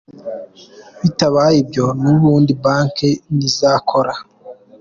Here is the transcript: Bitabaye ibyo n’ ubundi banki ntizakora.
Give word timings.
Bitabaye 1.01 1.55
ibyo 1.63 1.85
n’ 2.01 2.03
ubundi 2.13 2.51
banki 2.63 3.09
ntizakora. 3.35 4.13